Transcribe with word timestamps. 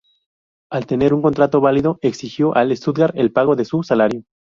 Al 0.71 0.87
tener 0.87 1.13
un 1.13 1.21
contrato 1.21 1.61
válido, 1.61 1.99
exigió 2.01 2.55
al 2.55 2.75
Stuttgart 2.75 3.13
el 3.15 3.31
pago 3.31 3.55
de 3.55 3.65
su 3.65 3.83
salario. 3.83 4.23